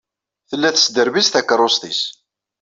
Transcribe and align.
Tella 0.49 0.69
tesderbiz 0.75 1.27
takeṛṛust-nnes. 1.29 2.01